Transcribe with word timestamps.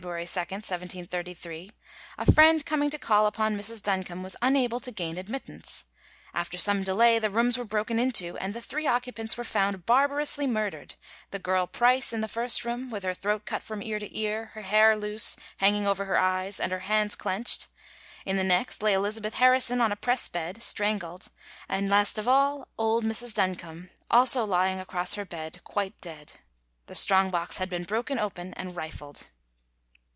2, 0.01 0.07
1733) 0.07 1.69
a 2.17 2.31
friend 2.31 2.65
coming 2.65 2.89
to 2.89 2.97
call 2.97 3.27
upon 3.27 3.55
Mrs. 3.55 3.83
Duncombe 3.83 4.23
was 4.23 4.35
unable 4.41 4.79
to 4.79 4.91
gain 4.91 5.15
admittance. 5.15 5.85
After 6.33 6.57
some 6.57 6.81
delay 6.81 7.19
the 7.19 7.29
rooms 7.29 7.55
were 7.55 7.63
broken 7.65 7.99
into, 7.99 8.35
and 8.37 8.55
their 8.55 8.63
three 8.63 8.87
occupants 8.87 9.37
were 9.37 9.43
found 9.43 9.85
barbarously 9.85 10.47
murdered, 10.47 10.95
the 11.29 11.37
girl 11.37 11.67
Price 11.67 12.13
in 12.13 12.21
the 12.21 12.27
first 12.27 12.65
room, 12.65 12.89
with 12.89 13.03
her 13.03 13.13
throat 13.13 13.45
cut 13.45 13.61
from 13.61 13.83
ear 13.83 13.99
to 13.99 14.17
ear, 14.17 14.45
her 14.55 14.63
hair 14.63 14.97
loose, 14.97 15.37
hanging 15.57 15.85
over 15.85 16.05
her 16.05 16.17
eyes, 16.17 16.59
and 16.59 16.71
her 16.71 16.79
hands 16.79 17.13
clenched; 17.13 17.67
in 18.25 18.37
the 18.37 18.43
next 18.43 18.81
lay 18.81 18.93
Elizabeth 18.93 19.35
Harrison 19.35 19.81
on 19.81 19.91
a 19.91 19.95
press 19.95 20.27
bed, 20.27 20.63
strangled; 20.63 21.27
and 21.69 21.91
last 21.91 22.17
of 22.17 22.27
all, 22.27 22.67
old 22.75 23.03
Mrs. 23.03 23.35
Duncombe, 23.35 23.91
also 24.09 24.43
lying 24.45 24.79
across 24.79 25.13
her 25.13 25.25
bed, 25.25 25.61
quite 25.63 26.01
dead. 26.01 26.33
The 26.87 26.95
strong 26.95 27.29
box 27.29 27.59
had 27.59 27.69
been 27.69 27.83
broken 27.83 28.17
open 28.17 28.55
and 28.55 28.75
rifled. 28.75 29.27